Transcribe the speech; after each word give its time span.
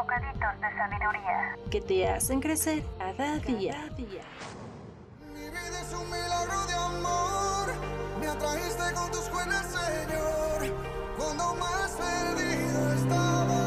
Bocaditos 0.00 0.60
de 0.62 0.68
sabiduría. 0.78 1.56
que 1.70 1.80
te 1.82 2.08
hacen 2.08 2.40
crecer 2.40 2.82
cada 2.98 3.36
día. 3.40 3.76
Mi 3.98 5.40
vida 5.40 5.80
es 5.82 5.92
un 5.92 6.06
milagro 6.06 6.66
de 6.66 6.74
amor. 6.74 7.74
Me 8.18 8.26
atrajiste 8.28 8.94
con 8.94 9.10
tus 9.10 9.30
buenas, 9.30 9.66
Señor. 9.66 10.74
Cuando 11.18 11.54
más 11.56 11.98
perdido 11.98 12.92
estaba. 12.94 13.60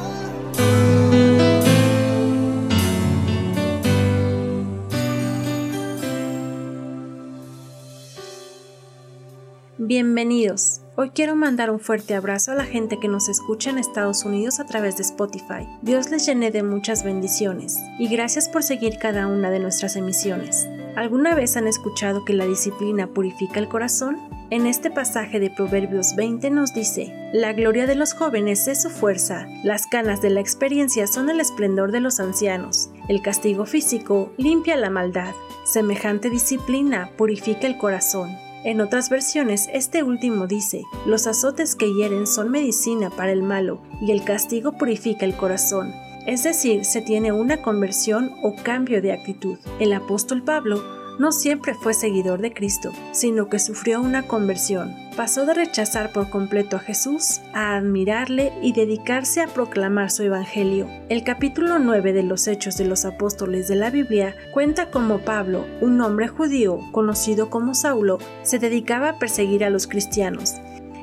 Bienvenidos. 9.78 10.83
Hoy 10.96 11.10
quiero 11.10 11.36
mandar 11.36 11.72
un 11.72 11.80
fuerte 11.80 12.14
abrazo 12.14 12.52
a 12.52 12.56
la 12.56 12.66
gente 12.66 13.00
que 13.00 13.08
nos 13.08 13.28
escucha 13.28 13.72
en 13.72 13.80
Estados 13.80 14.26
Unidos 14.26 14.60
a 14.60 14.66
través 14.68 14.96
de 14.96 15.02
Spotify. 15.02 15.68
Dios 15.82 16.12
les 16.12 16.24
llene 16.28 16.52
de 16.52 16.62
muchas 16.62 17.04
bendiciones 17.04 17.80
y 17.98 18.08
gracias 18.10 18.48
por 18.48 18.62
seguir 18.62 19.00
cada 19.00 19.26
una 19.26 19.50
de 19.50 19.58
nuestras 19.58 19.96
emisiones. 19.96 20.68
¿Alguna 20.96 21.34
vez 21.34 21.58
han 21.58 21.68
escuchado 21.68 22.24
que 22.26 22.34
la 22.34 22.46
disciplina 22.46 23.08
purifica 23.08 23.60
el 23.60 23.70
corazón? 23.70 24.20
En 24.52 24.68
este 24.68 24.92
pasaje 24.92 25.40
de 25.40 25.50
Proverbios 25.50 26.16
20 26.16 26.52
nos 26.52 26.76
dice, 26.76 27.12
La 27.34 27.54
gloria 27.54 27.88
de 27.88 27.96
los 27.96 28.14
jóvenes 28.14 28.68
es 28.68 28.84
su 28.84 28.92
fuerza, 28.92 29.48
las 29.64 29.88
canas 29.88 30.22
de 30.22 30.30
la 30.30 30.42
experiencia 30.42 31.08
son 31.08 31.28
el 31.32 31.40
esplendor 31.40 31.92
de 31.92 32.02
los 32.02 32.20
ancianos, 32.20 32.92
el 33.10 33.24
castigo 33.24 33.66
físico 33.66 34.32
limpia 34.38 34.76
la 34.76 34.92
maldad, 34.92 35.34
semejante 35.66 36.30
disciplina 36.30 37.10
purifica 37.18 37.66
el 37.66 37.80
corazón. 37.80 38.43
En 38.64 38.80
otras 38.80 39.10
versiones, 39.10 39.70
este 39.74 40.04
último 40.04 40.48
dice, 40.48 40.84
los 41.06 41.28
azotes 41.28 41.76
que 41.76 41.94
hieren 41.94 42.26
son 42.26 42.50
medicina 42.50 43.10
para 43.10 43.34
el 43.34 43.44
malo 43.44 43.82
y 44.02 44.12
el 44.12 44.24
castigo 44.24 44.78
purifica 44.78 45.26
el 45.26 45.36
corazón. 45.36 45.92
Es 46.26 46.44
decir, 46.44 46.86
se 46.86 47.02
tiene 47.02 47.34
una 47.34 47.62
conversión 47.62 48.32
o 48.42 48.56
cambio 48.56 49.02
de 49.02 49.12
actitud. 49.12 49.58
El 49.82 49.92
apóstol 49.92 50.44
Pablo 50.44 50.82
no 51.20 51.32
siempre 51.32 51.74
fue 51.74 51.94
seguidor 51.94 52.42
de 52.42 52.54
Cristo, 52.54 52.92
sino 53.12 53.50
que 53.50 53.60
sufrió 53.60 54.02
una 54.02 54.24
conversión. 54.24 54.96
Pasó 55.16 55.46
de 55.46 55.54
rechazar 55.54 56.12
por 56.12 56.30
completo 56.30 56.78
a 56.78 56.80
Jesús 56.80 57.42
a 57.54 57.76
admirarle 57.76 58.52
y 58.62 58.74
dedicarse 58.74 59.42
a 59.42 59.48
proclamar 59.48 60.10
su 60.10 60.24
evangelio. 60.24 60.88
El 61.10 61.24
capítulo 61.24 61.78
9 61.78 62.14
de 62.14 62.24
los 62.24 62.48
Hechos 62.48 62.78
de 62.78 62.86
los 62.86 63.06
Apóstoles 63.06 63.68
de 63.68 63.76
la 63.76 63.92
Biblia 63.92 64.36
cuenta 64.54 64.90
cómo 64.90 65.20
Pablo, 65.20 65.66
un 65.82 66.02
hombre 66.02 66.28
judío 66.28 66.80
conocido 66.92 67.50
como 67.52 67.76
Saulo, 67.76 68.18
se 68.42 68.58
dedicaba 68.58 69.10
a 69.10 69.20
perseguir 69.20 69.64
a 69.64 69.70
los 69.70 69.86
cristianos. 69.86 70.56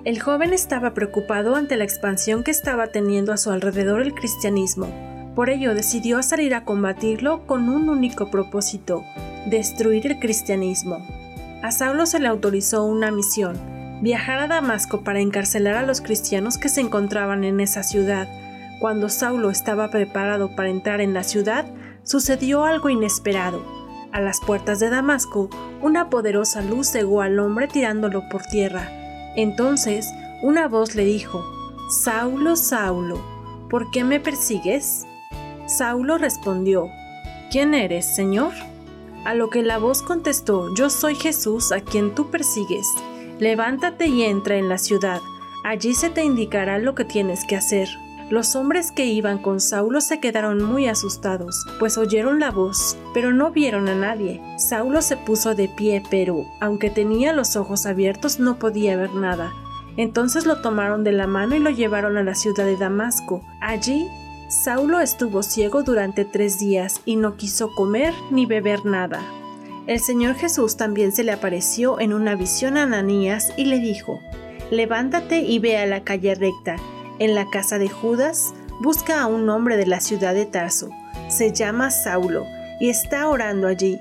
El 0.05 0.21
joven 0.21 0.53
estaba 0.53 0.95
preocupado 0.95 1.55
ante 1.55 1.77
la 1.77 1.85
expansión 1.85 2.43
que 2.43 2.51
estaba 2.51 2.89
teniendo 2.89 3.33
a 3.33 3.37
su 3.37 3.51
alrededor 3.51 4.01
el 4.01 4.15
cristianismo. 4.15 4.89
Por 5.37 5.51
ello 5.51 5.75
decidió 5.75 6.23
salir 6.23 6.55
a 6.55 6.65
combatirlo 6.65 7.47
con 7.47 7.69
un 7.69 7.89
único 7.89 8.31
propósito, 8.31 9.05
destruir 9.47 10.07
el 10.07 10.19
cristianismo. 10.19 11.07
A 11.63 11.71
Saulo 11.73 12.07
se 12.07 12.19
le 12.19 12.29
autorizó 12.29 12.85
una 12.85 13.11
misión, 13.11 13.59
viajar 14.03 14.39
a 14.39 14.49
Damasco 14.49 15.03
para 15.03 15.21
encarcelar 15.21 15.77
a 15.77 15.83
los 15.83 16.01
cristianos 16.01 16.59
que 16.59 16.69
se 16.69 16.81
encontraban 16.81 17.45
en 17.45 17.61
esa 17.61 17.83
ciudad. 17.83 18.29
Cuando 18.81 19.09
Saulo 19.09 19.51
estaba 19.51 19.91
preparado 19.91 20.55
para 20.57 20.71
entrar 20.71 21.01
en 21.01 21.13
la 21.13 21.23
ciudad, 21.23 21.67
sucedió 22.03 22.65
algo 22.65 22.89
inesperado. 22.89 23.63
A 24.13 24.21
las 24.21 24.41
puertas 24.41 24.81
de 24.81 24.91
Damasco, 24.91 25.51
una 25.83 26.09
poderosa 26.09 26.63
luz 26.63 26.89
cegó 26.91 27.23
al 27.23 27.39
hombre 27.39 27.69
tirándolo 27.69 28.29
por 28.29 28.43
tierra. 28.43 28.89
Entonces, 29.37 30.09
una 30.43 30.67
voz 30.67 30.95
le 30.95 31.05
dijo, 31.05 31.45
Saulo, 31.91 32.57
Saulo, 32.57 33.21
¿por 33.69 33.91
qué 33.91 34.03
me 34.03 34.19
persigues? 34.19 35.07
Saulo 35.67 36.19
respondió, 36.19 36.89
¿Quién 37.51 37.75
eres, 37.75 38.07
Señor? 38.07 38.53
A 39.25 39.35
lo 39.35 39.51
que 39.51 39.63
la 39.63 39.79
voz 39.79 40.03
contestó, 40.03 40.75
Yo 40.75 40.89
soy 40.89 41.15
Jesús 41.15 41.73
a 41.73 41.81
quien 41.81 42.15
tú 42.15 42.31
persigues. 42.31 42.87
Levántate 43.39 44.07
y 44.07 44.23
entra 44.23 44.57
en 44.57 44.69
la 44.69 44.79
ciudad. 44.79 45.21
Allí 45.63 45.95
se 45.95 46.09
te 46.09 46.25
indicará 46.25 46.79
lo 46.79 46.95
que 46.95 47.05
tienes 47.05 47.45
que 47.45 47.57
hacer. 47.57 47.89
Los 48.31 48.55
hombres 48.55 48.93
que 48.93 49.07
iban 49.07 49.39
con 49.39 49.61
Saulo 49.61 50.01
se 50.01 50.21
quedaron 50.21 50.63
muy 50.63 50.87
asustados, 50.87 51.67
pues 51.81 51.99
oyeron 51.99 52.39
la 52.39 52.53
voz, 52.53 52.97
pero 53.13 53.33
no 53.33 53.51
vieron 53.51 53.89
a 53.89 53.95
nadie. 53.95 54.41
Saulo 54.57 55.03
se 55.03 55.17
puso 55.17 55.55
de 55.57 55.69
pie, 55.69 56.01
pero, 56.11 56.47
aunque 56.61 56.91
tenía 56.91 57.33
los 57.33 57.57
ojos 57.57 57.87
abiertos, 57.87 58.39
no 58.39 58.59
podía 58.59 58.97
ver 58.97 59.15
nada. 59.15 59.53
Entonces 59.97 60.47
lo 60.47 60.63
tomaron 60.63 61.03
de 61.03 61.13
la 61.13 61.27
mano 61.27 61.57
y 61.57 61.59
lo 61.59 61.71
llevaron 61.71 62.17
a 62.17 62.23
la 62.23 62.37
ciudad 62.37 62.65
de 62.65 62.77
Damasco. 62.77 63.43
Allí 63.61 64.07
Saulo 64.51 64.99
estuvo 64.99 65.45
ciego 65.45 65.85
durante 65.85 66.25
tres 66.25 66.59
días 66.59 67.03
y 67.05 67.15
no 67.15 67.37
quiso 67.37 67.73
comer 67.73 68.13
ni 68.33 68.47
beber 68.47 68.85
nada. 68.85 69.23
El 69.87 70.01
Señor 70.01 70.35
Jesús 70.35 70.77
también 70.77 71.13
se 71.13 71.23
le 71.23 71.31
apareció 71.31 72.01
en 72.01 72.13
una 72.13 72.35
visión 72.35 72.77
a 72.77 72.83
Ananías 72.83 73.53
y 73.57 73.67
le 73.67 73.79
dijo, 73.79 74.19
Levántate 74.73 75.43
y 75.43 75.61
ve 75.61 75.79
a 75.79 75.87
la 75.87 76.03
calle 76.03 76.35
recta. 76.35 76.75
En 77.21 77.37
la 77.37 77.49
casa 77.49 77.79
de 77.79 77.89
Judas 77.89 78.53
busca 78.81 79.23
a 79.23 79.27
un 79.27 79.49
hombre 79.49 79.77
de 79.77 79.87
la 79.87 80.01
ciudad 80.01 80.35
de 80.35 80.47
Tarso. 80.47 80.91
Se 81.29 81.53
llama 81.53 81.93
Saulo 81.93 82.45
y 82.81 82.89
está 82.89 83.29
orando 83.29 83.69
allí. 83.69 84.01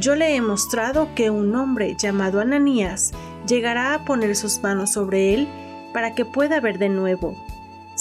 Yo 0.00 0.16
le 0.16 0.34
he 0.34 0.40
mostrado 0.40 1.14
que 1.14 1.30
un 1.30 1.54
hombre 1.54 1.94
llamado 1.96 2.40
Ananías 2.40 3.12
llegará 3.46 3.94
a 3.94 4.04
poner 4.04 4.34
sus 4.34 4.60
manos 4.60 4.90
sobre 4.90 5.34
él 5.34 5.48
para 5.92 6.16
que 6.16 6.24
pueda 6.24 6.58
ver 6.58 6.78
de 6.78 6.88
nuevo. 6.88 7.36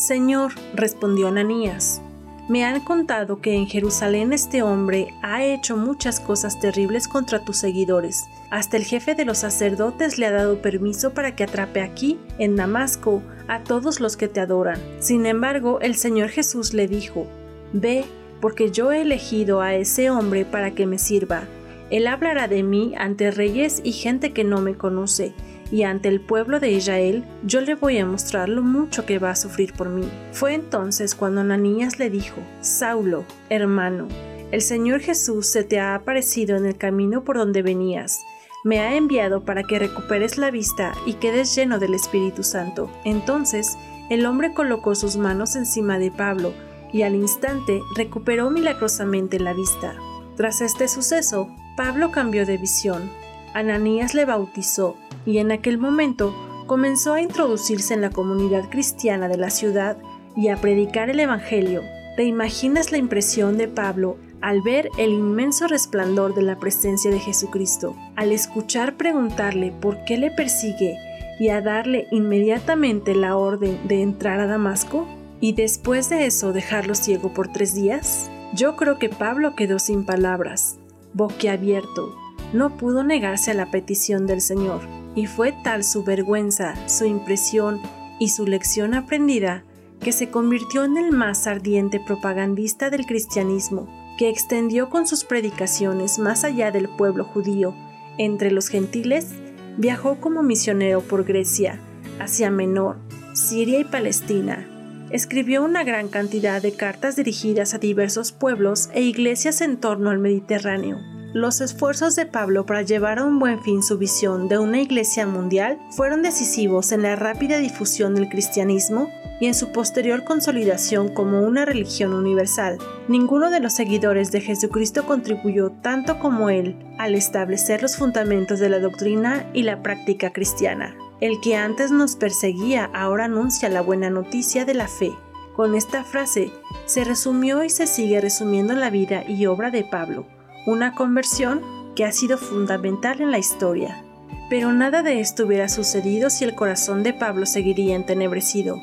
Señor, 0.05 0.51
respondió 0.75 1.29
Ananías, 1.29 2.01
me 2.49 2.65
han 2.65 2.81
contado 2.81 3.39
que 3.39 3.53
en 3.53 3.67
Jerusalén 3.67 4.33
este 4.33 4.61
hombre 4.61 5.13
ha 5.21 5.45
hecho 5.45 5.77
muchas 5.77 6.19
cosas 6.19 6.59
terribles 6.59 7.07
contra 7.07 7.45
tus 7.45 7.55
seguidores. 7.55 8.25
Hasta 8.49 8.75
el 8.75 8.83
jefe 8.83 9.15
de 9.15 9.23
los 9.23 9.37
sacerdotes 9.37 10.17
le 10.17 10.25
ha 10.25 10.31
dado 10.31 10.61
permiso 10.61 11.13
para 11.13 11.37
que 11.37 11.45
atrape 11.45 11.79
aquí, 11.79 12.19
en 12.37 12.57
Damasco, 12.57 13.23
a 13.47 13.63
todos 13.63 14.01
los 14.01 14.17
que 14.17 14.27
te 14.27 14.41
adoran. 14.41 14.77
Sin 14.99 15.25
embargo, 15.25 15.79
el 15.79 15.95
Señor 15.95 16.27
Jesús 16.27 16.73
le 16.73 16.89
dijo, 16.89 17.25
Ve, 17.71 18.03
porque 18.41 18.71
yo 18.71 18.91
he 18.91 19.03
elegido 19.03 19.61
a 19.61 19.73
ese 19.73 20.09
hombre 20.09 20.43
para 20.43 20.71
que 20.71 20.85
me 20.85 20.99
sirva. 20.99 21.43
Él 21.91 22.07
hablará 22.07 22.49
de 22.49 22.61
mí 22.61 22.93
ante 22.97 23.31
reyes 23.31 23.79
y 23.85 23.93
gente 23.93 24.33
que 24.33 24.43
no 24.43 24.59
me 24.59 24.75
conoce, 24.75 25.33
y 25.73 25.81
ante 25.85 26.07
el 26.07 26.21
pueblo 26.21 26.59
de 26.59 26.69
Israel 26.69 27.25
yo 27.43 27.59
le 27.59 27.73
voy 27.73 27.97
a 27.97 28.05
mostrar 28.05 28.47
lo 28.47 28.61
mucho 28.61 29.07
que 29.07 29.17
va 29.17 29.31
a 29.31 29.35
sufrir 29.35 29.73
por 29.73 29.89
mí. 29.89 30.07
Fue 30.31 30.53
entonces 30.53 31.15
cuando 31.15 31.41
Ananías 31.41 31.97
le 31.97 32.11
dijo, 32.11 32.35
Saulo, 32.61 33.25
hermano, 33.49 34.07
el 34.51 34.61
Señor 34.61 34.99
Jesús 34.99 35.47
se 35.47 35.63
te 35.63 35.79
ha 35.79 35.95
aparecido 35.95 36.55
en 36.57 36.67
el 36.67 36.77
camino 36.77 37.23
por 37.23 37.37
donde 37.37 37.63
venías. 37.63 38.19
Me 38.63 38.81
ha 38.81 38.95
enviado 38.95 39.45
para 39.45 39.63
que 39.63 39.79
recuperes 39.79 40.37
la 40.37 40.51
vista 40.51 40.93
y 41.07 41.13
quedes 41.13 41.55
lleno 41.55 41.79
del 41.79 41.95
Espíritu 41.95 42.43
Santo. 42.43 42.91
Entonces 43.03 43.75
el 44.11 44.27
hombre 44.27 44.53
colocó 44.53 44.93
sus 44.93 45.17
manos 45.17 45.55
encima 45.55 45.97
de 45.97 46.11
Pablo 46.11 46.53
y 46.91 47.01
al 47.01 47.15
instante 47.15 47.81
recuperó 47.95 48.51
milagrosamente 48.51 49.39
la 49.39 49.53
vista. 49.53 49.95
Tras 50.37 50.61
este 50.61 50.87
suceso, 50.87 51.49
Pablo 51.75 52.11
cambió 52.11 52.45
de 52.45 52.57
visión. 52.57 53.09
Ananías 53.55 54.13
le 54.13 54.25
bautizó 54.25 54.97
y 55.25 55.37
en 55.37 55.51
aquel 55.51 55.77
momento 55.77 56.33
comenzó 56.67 57.13
a 57.13 57.21
introducirse 57.21 57.93
en 57.93 58.01
la 58.01 58.09
comunidad 58.09 58.69
cristiana 58.69 59.27
de 59.27 59.37
la 59.37 59.49
ciudad 59.49 59.97
y 60.35 60.49
a 60.49 60.57
predicar 60.57 61.09
el 61.09 61.19
Evangelio. 61.19 61.81
¿Te 62.15 62.23
imaginas 62.23 62.91
la 62.91 62.97
impresión 62.97 63.57
de 63.57 63.67
Pablo 63.67 64.17
al 64.41 64.61
ver 64.61 64.89
el 64.97 65.11
inmenso 65.11 65.67
resplandor 65.67 66.35
de 66.35 66.41
la 66.41 66.59
presencia 66.59 67.09
de 67.09 67.19
Jesucristo, 67.19 67.95
al 68.15 68.31
escuchar 68.31 68.97
preguntarle 68.97 69.71
por 69.71 70.03
qué 70.05 70.17
le 70.17 70.31
persigue 70.31 70.97
y 71.39 71.49
a 71.49 71.61
darle 71.61 72.07
inmediatamente 72.11 73.15
la 73.15 73.37
orden 73.37 73.79
de 73.87 74.01
entrar 74.01 74.39
a 74.39 74.47
Damasco? 74.47 75.07
¿Y 75.39 75.53
después 75.53 76.09
de 76.09 76.25
eso 76.25 76.53
dejarlo 76.53 76.95
ciego 76.95 77.33
por 77.33 77.49
tres 77.49 77.73
días? 77.73 78.29
Yo 78.53 78.75
creo 78.75 78.99
que 78.99 79.09
Pablo 79.09 79.55
quedó 79.55 79.79
sin 79.79 80.05
palabras, 80.05 80.77
boquiabierto. 81.13 82.15
No 82.53 82.77
pudo 82.77 83.03
negarse 83.03 83.51
a 83.51 83.55
la 83.55 83.71
petición 83.71 84.27
del 84.27 84.41
Señor, 84.41 84.81
y 85.15 85.27
fue 85.27 85.53
tal 85.63 85.83
su 85.83 86.03
vergüenza, 86.03 86.75
su 86.87 87.05
impresión 87.05 87.81
y 88.19 88.29
su 88.29 88.45
lección 88.45 88.93
aprendida 88.93 89.63
que 89.99 90.11
se 90.11 90.29
convirtió 90.29 90.83
en 90.83 90.97
el 90.97 91.11
más 91.11 91.47
ardiente 91.47 91.99
propagandista 91.99 92.89
del 92.89 93.05
cristianismo, 93.05 93.87
que 94.17 94.29
extendió 94.29 94.89
con 94.89 95.07
sus 95.07 95.23
predicaciones 95.23 96.19
más 96.19 96.43
allá 96.43 96.71
del 96.71 96.89
pueblo 96.89 97.23
judío, 97.23 97.73
entre 98.17 98.51
los 98.51 98.67
gentiles, 98.67 99.29
viajó 99.77 100.19
como 100.19 100.43
misionero 100.43 101.01
por 101.01 101.23
Grecia, 101.23 101.79
Asia 102.19 102.51
Menor, 102.51 102.97
Siria 103.33 103.79
y 103.79 103.83
Palestina. 103.85 104.67
Escribió 105.09 105.63
una 105.63 105.83
gran 105.83 106.09
cantidad 106.09 106.61
de 106.61 106.73
cartas 106.73 107.15
dirigidas 107.15 107.73
a 107.73 107.77
diversos 107.77 108.31
pueblos 108.31 108.89
e 108.93 109.01
iglesias 109.01 109.61
en 109.61 109.77
torno 109.77 110.09
al 110.09 110.19
Mediterráneo. 110.19 110.97
Los 111.33 111.61
esfuerzos 111.61 112.15
de 112.15 112.27
Pablo 112.27 112.67
para 112.67 112.83
llevar 112.83 113.17
a 113.17 113.23
un 113.23 113.39
buen 113.39 113.59
fin 113.63 113.81
su 113.81 113.97
visión 113.97 114.47
de 114.47 114.59
una 114.59 114.79
iglesia 114.81 115.25
mundial 115.25 115.79
fueron 115.89 116.21
decisivos 116.21 116.91
en 116.91 117.01
la 117.01 117.15
rápida 117.15 117.57
difusión 117.57 118.13
del 118.13 118.29
cristianismo 118.29 119.09
y 119.39 119.47
en 119.47 119.55
su 119.55 119.71
posterior 119.71 120.25
consolidación 120.25 121.11
como 121.11 121.41
una 121.41 121.65
religión 121.65 122.13
universal. 122.13 122.77
Ninguno 123.07 123.49
de 123.49 123.61
los 123.61 123.73
seguidores 123.73 124.31
de 124.31 124.41
Jesucristo 124.41 125.07
contribuyó 125.07 125.71
tanto 125.71 126.19
como 126.19 126.51
él 126.51 126.77
al 126.99 127.15
establecer 127.15 127.81
los 127.81 127.97
fundamentos 127.97 128.59
de 128.59 128.69
la 128.69 128.77
doctrina 128.77 129.49
y 129.53 129.63
la 129.63 129.81
práctica 129.81 130.31
cristiana. 130.31 130.95
El 131.19 131.41
que 131.41 131.55
antes 131.55 131.89
nos 131.89 132.15
perseguía 132.15 132.91
ahora 132.93 133.25
anuncia 133.25 133.69
la 133.69 133.81
buena 133.81 134.11
noticia 134.11 134.65
de 134.65 134.75
la 134.75 134.87
fe. 134.87 135.11
Con 135.55 135.73
esta 135.73 136.03
frase 136.03 136.51
se 136.85 137.03
resumió 137.03 137.63
y 137.63 137.71
se 137.71 137.87
sigue 137.87 138.21
resumiendo 138.21 138.75
la 138.75 138.91
vida 138.91 139.23
y 139.27 139.47
obra 139.47 139.71
de 139.71 139.83
Pablo, 139.83 140.27
una 140.65 140.95
conversión 140.95 141.61
que 141.95 142.05
ha 142.05 142.11
sido 142.11 142.37
fundamental 142.37 143.21
en 143.21 143.31
la 143.31 143.37
historia. 143.37 144.03
Pero 144.49 144.71
nada 144.73 145.03
de 145.03 145.19
esto 145.19 145.45
hubiera 145.45 145.69
sucedido 145.69 146.29
si 146.29 146.43
el 146.43 146.55
corazón 146.55 147.03
de 147.03 147.13
Pablo 147.13 147.45
seguiría 147.45 147.95
entenebrecido 147.95 148.77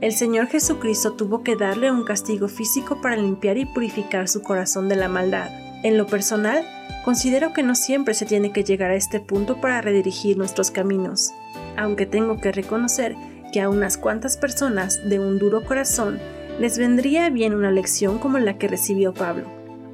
el 0.00 0.14
Señor 0.14 0.46
Jesucristo 0.46 1.12
tuvo 1.12 1.42
que 1.42 1.56
darle 1.56 1.90
un 1.90 2.04
castigo 2.04 2.48
físico 2.48 3.02
para 3.02 3.16
limpiar 3.16 3.58
y 3.58 3.66
purificar 3.66 4.28
su 4.28 4.42
corazón 4.42 4.88
de 4.88 4.96
la 4.96 5.08
maldad. 5.08 5.50
En 5.82 5.98
lo 5.98 6.06
personal, 6.06 6.64
considero 7.04 7.52
que 7.52 7.62
no 7.62 7.74
siempre 7.74 8.14
se 8.14 8.24
tiene 8.24 8.50
que 8.50 8.64
llegar 8.64 8.90
a 8.90 8.94
este 8.94 9.20
punto 9.20 9.60
para 9.60 9.82
redirigir 9.82 10.38
nuestros 10.38 10.70
caminos, 10.70 11.32
aunque 11.76 12.06
tengo 12.06 12.38
que 12.38 12.50
reconocer 12.50 13.14
que 13.52 13.60
a 13.60 13.68
unas 13.68 13.98
cuantas 13.98 14.38
personas 14.38 15.06
de 15.06 15.18
un 15.18 15.38
duro 15.38 15.66
corazón 15.66 16.18
les 16.58 16.78
vendría 16.78 17.28
bien 17.28 17.52
una 17.52 17.70
lección 17.70 18.18
como 18.18 18.38
la 18.38 18.56
que 18.56 18.68
recibió 18.68 19.12
Pablo, 19.12 19.44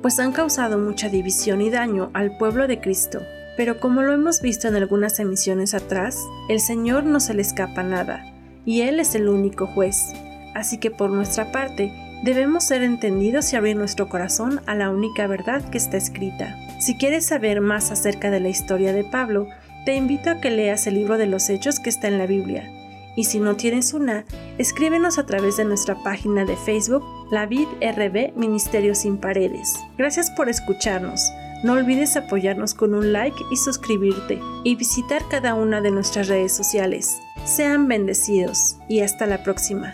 pues 0.03 0.19
han 0.19 0.33
causado 0.33 0.79
mucha 0.79 1.09
división 1.09 1.61
y 1.61 1.71
daño 1.71 2.11
al 2.15 2.37
pueblo 2.37 2.67
de 2.67 2.81
Cristo. 2.81 3.21
Pero 3.57 3.81
como 3.81 4.03
lo 4.03 4.13
hemos 4.13 4.43
visto 4.43 4.69
en 4.69 4.77
algunas 4.77 5.19
emisiones 5.19 5.75
atrás, 5.75 6.19
el 6.49 6.61
Señor 6.61 7.05
no 7.05 7.21
se 7.21 7.35
le 7.35 7.43
escapa 7.43 7.83
nada, 7.83 8.23
y 8.65 8.83
Él 8.83 9.01
es 9.01 9.15
el 9.15 9.29
único 9.29 9.67
juez. 9.67 10.13
Así 10.55 10.79
que 10.79 10.91
por 10.91 11.11
nuestra 11.11 11.53
parte, 11.53 11.93
debemos 12.23 12.65
ser 12.65 12.83
entendidos 12.83 13.53
y 13.53 13.57
abrir 13.57 13.77
nuestro 13.77 14.09
corazón 14.09 14.61
a 14.67 14.75
la 14.75 14.91
única 14.91 15.27
verdad 15.27 15.63
que 15.71 15.79
está 15.79 15.97
escrita. 15.97 16.57
Si 16.79 16.97
quieres 16.97 17.27
saber 17.27 17.61
más 17.61 17.91
acerca 17.91 18.31
de 18.31 18.41
la 18.41 18.49
historia 18.49 18.93
de 18.93 19.05
Pablo, 19.05 19.49
te 19.87 19.95
invito 19.97 20.31
a 20.31 20.41
que 20.41 20.51
leas 20.51 20.87
el 20.87 20.95
libro 20.95 21.17
de 21.17 21.27
los 21.27 21.49
hechos 21.49 21.81
que 21.81 21.91
está 21.91 22.09
en 22.09 22.19
la 22.19 22.27
Biblia. 22.27 22.71
Y 23.17 23.25
si 23.25 23.41
no 23.41 23.57
tienes 23.57 23.95
una, 23.95 24.25
escríbenos 24.59 25.19
a 25.19 25.25
través 25.25 25.57
de 25.57 25.65
nuestra 25.65 25.95
página 26.03 26.45
de 26.45 26.57
Facebook, 26.57 27.03
La 27.29 27.45
Vid 27.45 27.67
RB 27.81 28.37
Ministerio 28.37 28.95
Sin 28.95 29.19
Paredes. 29.19 29.75
Gracias 29.99 30.31
por 30.31 30.49
escucharnos. 30.49 31.33
No 31.65 31.73
olvides 31.73 32.17
apoyarnos 32.17 32.73
con 32.73 32.95
un 32.95 33.13
like 33.13 33.37
y 33.51 33.57
suscribirte 33.57 34.41
y 34.63 34.77
visitar 34.77 35.23
cada 35.29 35.55
una 35.55 35.81
de 35.81 35.91
nuestras 35.91 36.29
redes 36.29 36.53
sociales. 36.53 37.19
Sean 37.45 37.89
bendecidos 37.89 38.77
y 38.89 39.01
hasta 39.01 39.27
la 39.27 39.43
próxima. 39.43 39.93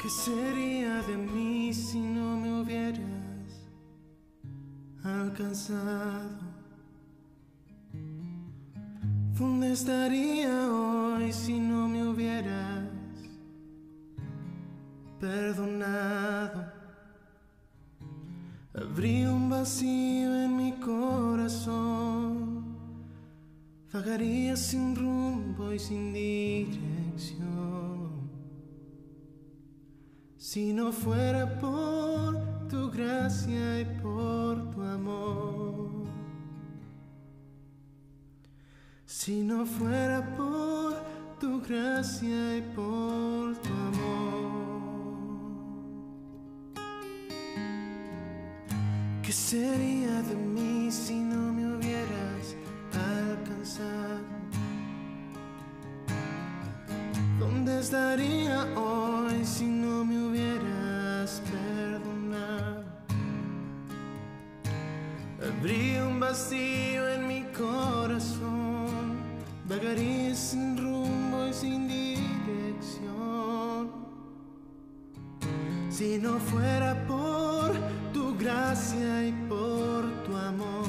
¿Qué 0.00 0.08
sería 0.08 1.02
de 1.08 1.16
mí 1.16 1.74
si 1.74 1.98
no 1.98 2.36
me 2.36 2.60
hubieras 2.60 3.00
alcanzado? 5.02 6.38
¿Dónde 9.36 9.72
estaría 9.72 10.70
hoy 10.70 11.32
si 11.32 11.58
no 11.58 11.88
me 11.88 12.06
hubieras 12.06 12.81
perdonado? 15.22 16.60
Habría 18.74 19.30
un 19.30 19.48
vacío 19.48 20.30
en 20.44 20.56
mi 20.56 20.72
corazón 20.72 22.62
Vagaría 23.92 24.56
sin 24.56 24.96
rumbo 24.96 25.70
y 25.70 25.78
sin 25.78 26.14
dirección. 26.14 27.42
Si 30.38 30.72
no 30.72 30.90
fuera 30.92 31.60
por 31.60 32.68
tu 32.68 32.90
gracia 32.90 33.80
y 33.80 33.84
por 34.02 34.70
tu 34.70 34.80
amor. 34.82 36.06
Si 39.04 39.42
no 39.42 39.66
fuera 39.66 40.34
por 40.36 40.94
tu 41.38 41.60
gracia 41.60 42.56
y 42.56 42.62
por 42.74 43.31
sería 49.52 50.22
de 50.22 50.34
mí 50.34 50.90
si 50.90 51.16
no 51.20 51.52
me 51.52 51.64
hubieras 51.74 52.56
¿Dónde 57.38 57.80
estaría 57.80 58.64
hoy 58.74 59.44
si 59.44 59.66
no 59.66 60.06
me 60.06 60.16
hubieras 60.26 61.42
perdonado? 61.52 62.84
Habría 65.46 66.06
un 66.06 66.18
vacío 66.18 67.06
en 67.14 67.26
mi 67.26 67.42
corazón, 67.52 69.18
vagaría 69.68 70.34
sin 70.34 70.78
rumbo 70.78 71.46
y 71.46 71.52
sin 71.52 71.88
dirección. 71.88 73.02
Si 75.90 76.16
no 76.16 76.38
fuera 76.38 77.06
por 77.06 77.41
gracia 78.42 79.28
y 79.28 79.32
por 79.48 80.02
tu 80.24 80.36
amor. 80.36 80.86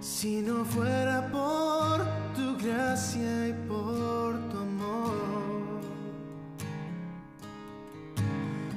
Si 0.00 0.40
no 0.42 0.64
fuera 0.64 1.30
por 1.30 1.96
tu 2.34 2.56
gracia 2.58 3.48
y 3.48 3.52
por 3.68 4.30
tu 4.48 4.58
amor, 4.58 5.80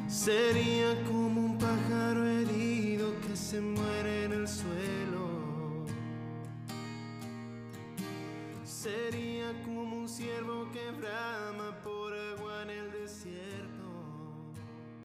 sería 0.08 1.04
como 1.08 1.42
un 1.48 1.58
pájaro 1.58 2.26
herido 2.28 3.14
que 3.28 3.36
se 3.36 3.60
muere 3.60 4.26
en 4.26 4.32
el 4.34 4.48
suelo. 4.48 5.26
Sería 8.64 9.48
como 9.66 9.98
un 9.98 10.10